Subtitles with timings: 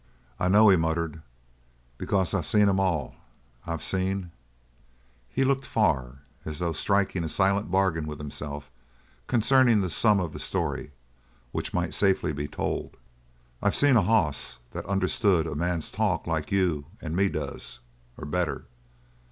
[0.39, 1.21] "I know," he muttered,
[1.99, 3.13] "because I've seen 'em all.
[3.67, 4.31] I've seen"
[5.29, 8.71] he looked far, as though striking a silent bargain with himself
[9.27, 10.91] concerning the sum of the story
[11.51, 12.97] which might safely be told
[13.61, 17.77] "I've seen a hoss that understood a man's talk like you and me does
[18.17, 18.65] or better.